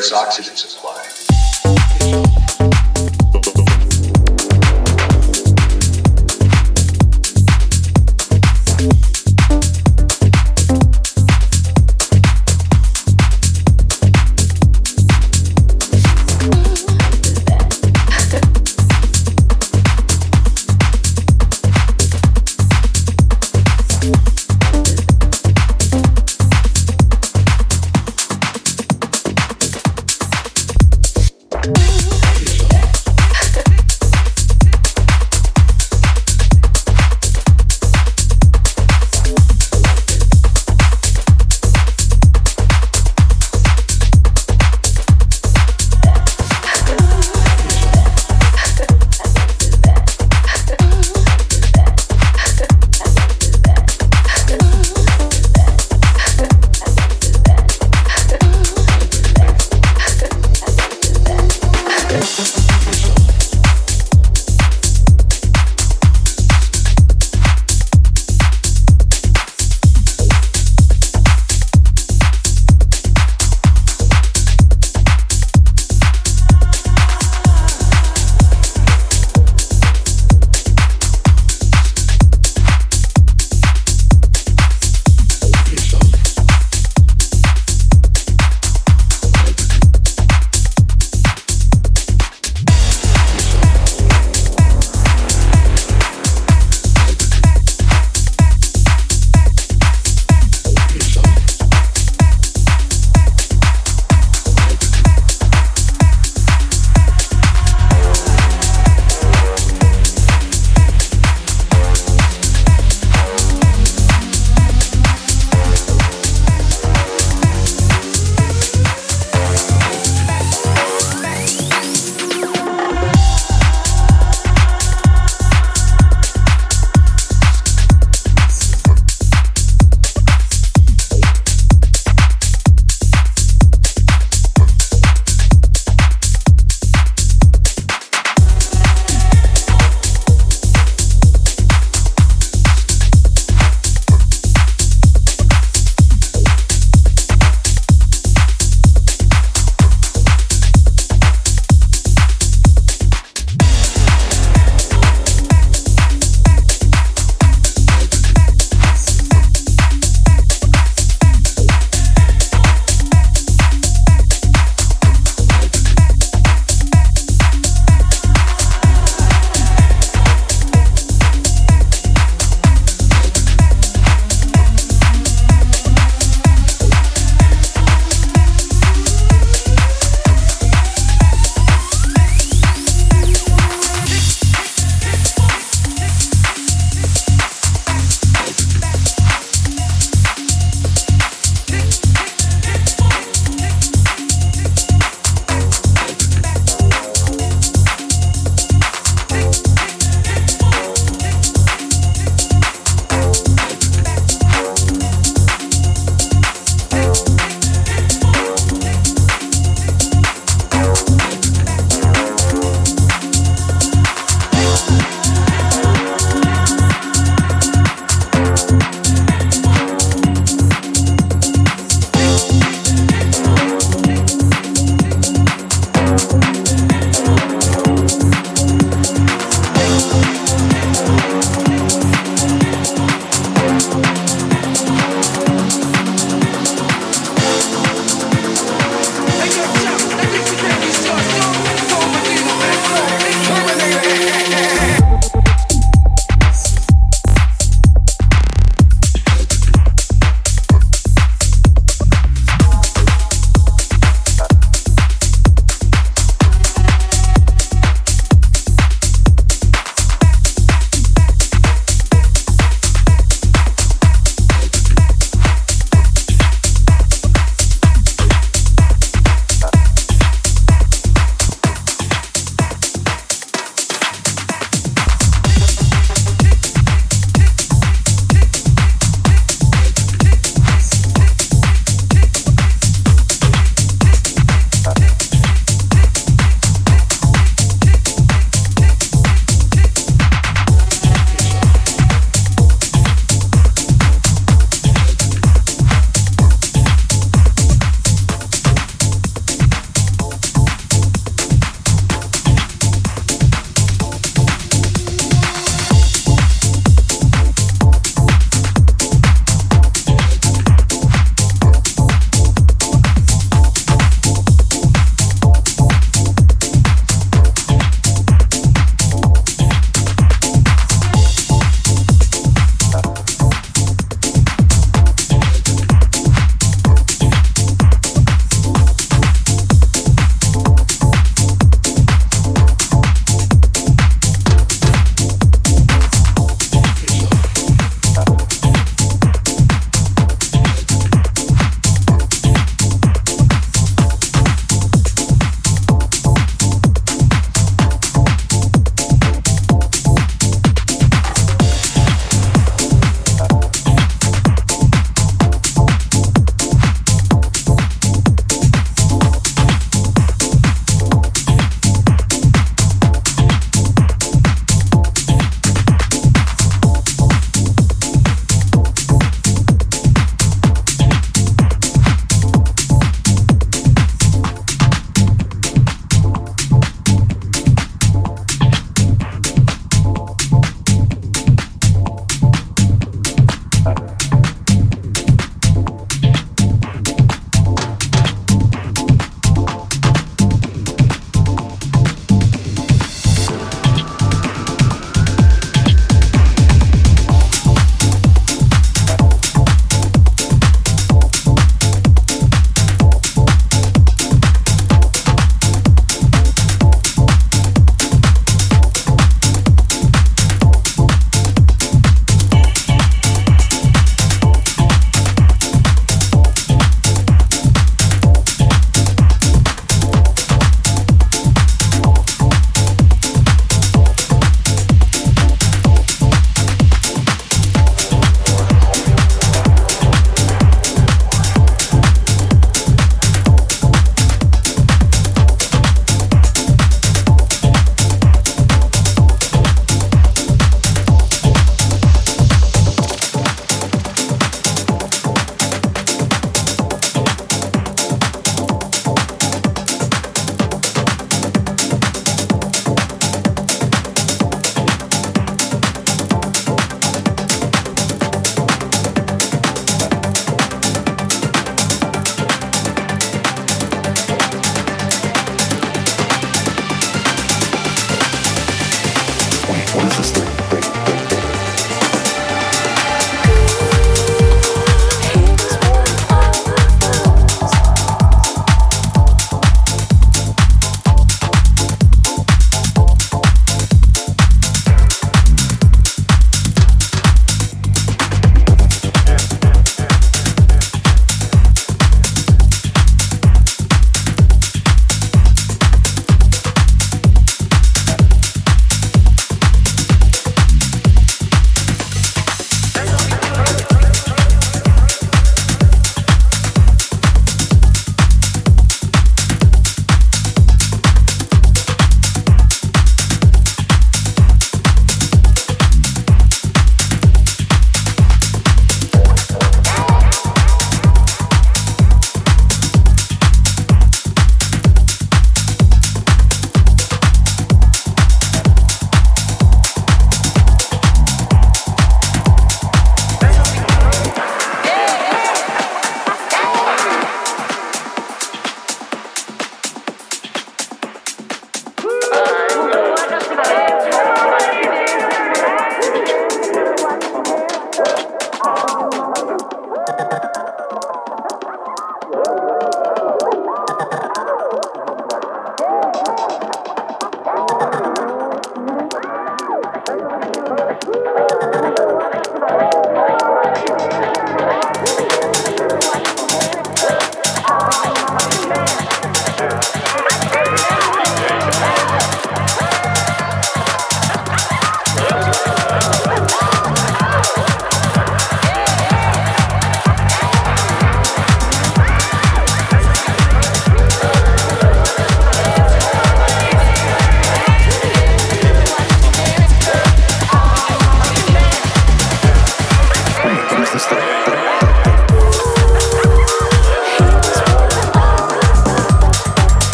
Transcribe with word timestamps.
various. 0.00 0.77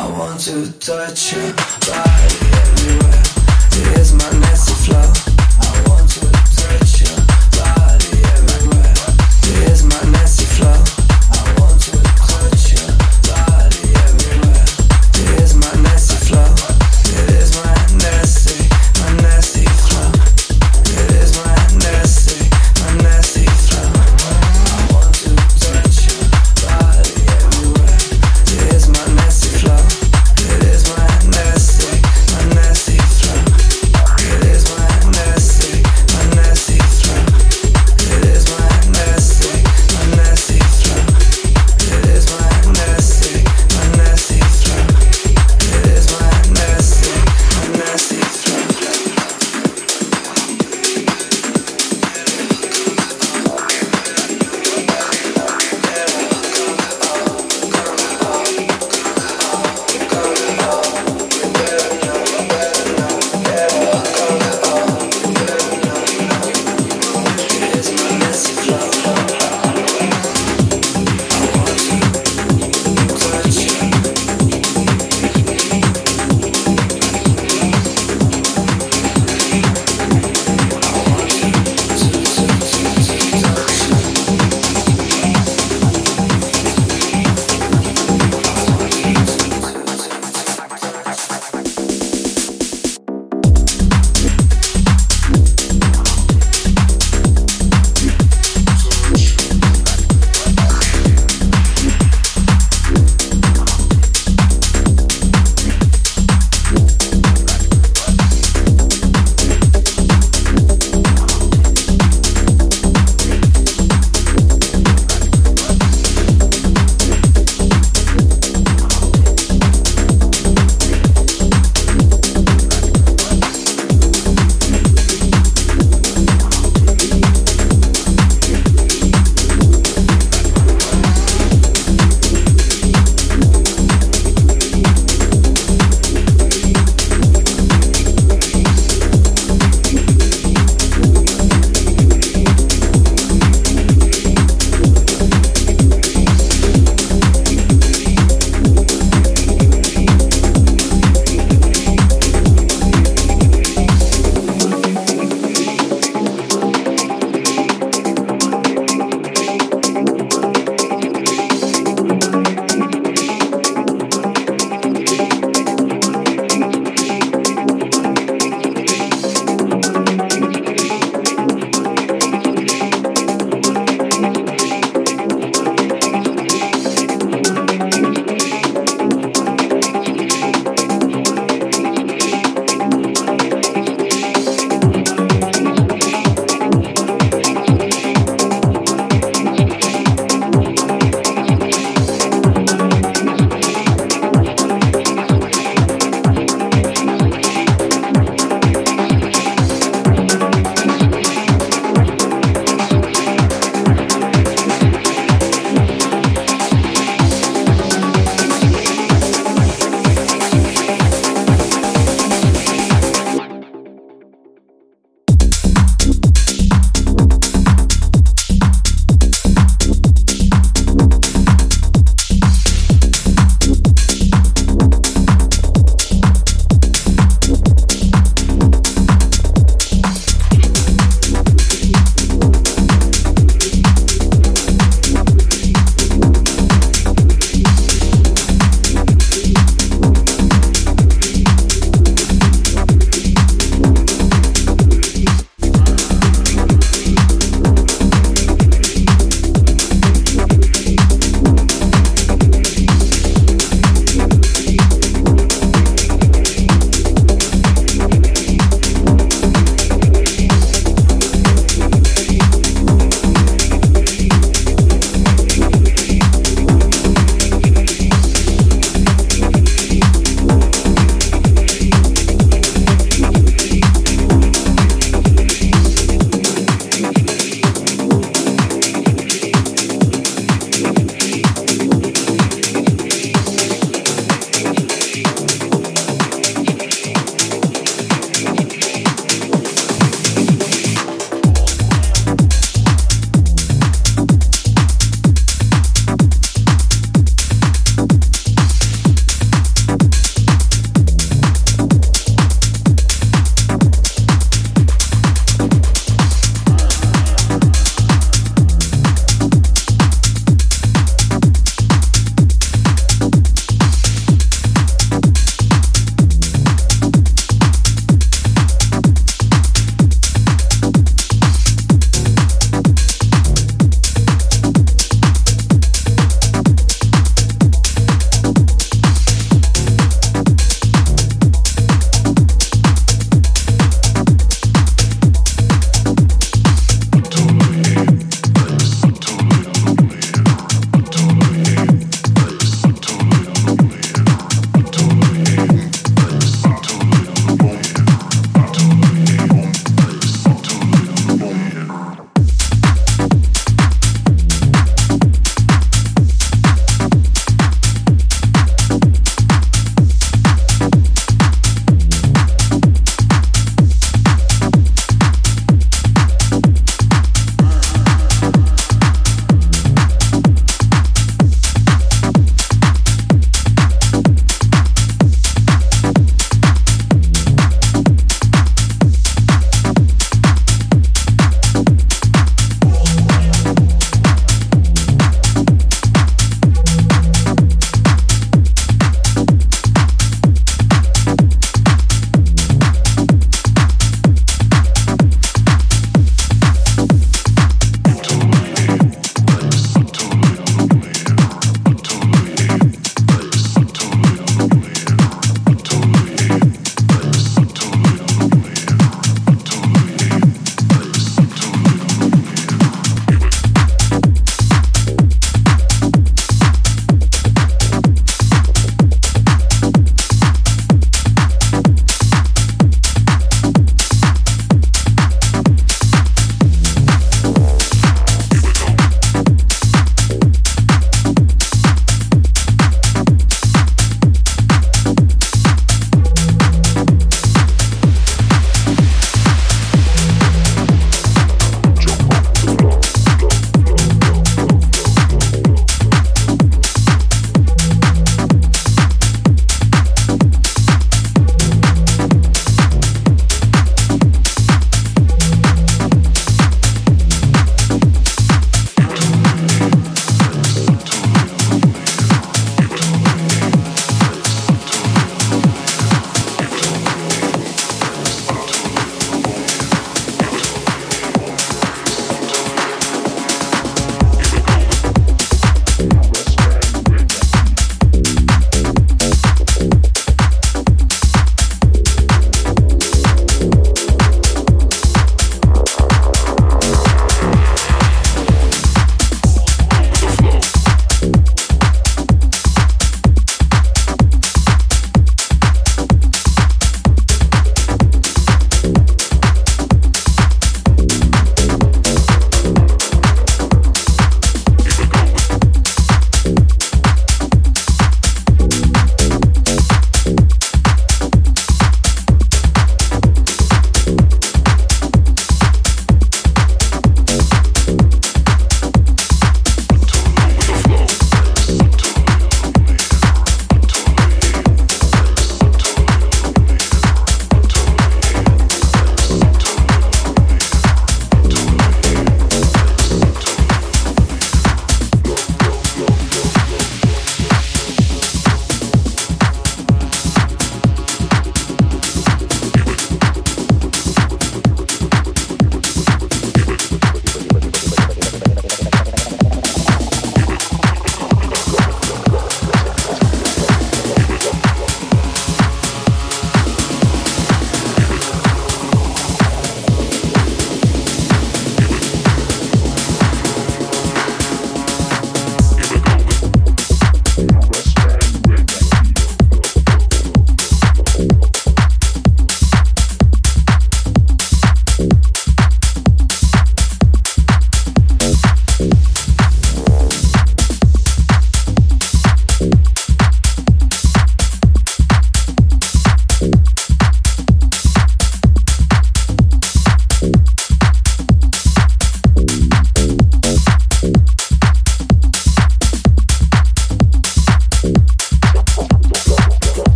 I 0.00 0.06
want 0.16 0.38
to 0.42 0.70
touch 0.78 1.32
your 1.32 1.52
body 1.52 2.38
everywhere. 2.62 3.22
Here's 3.72 4.14
my 4.14 4.30
nasty 4.38 4.74
flow. 4.84 5.87